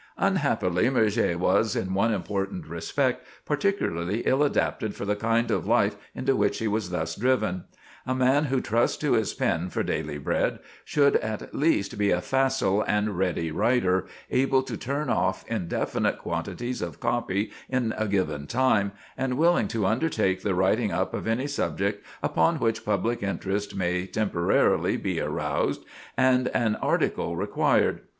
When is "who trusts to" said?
8.45-9.13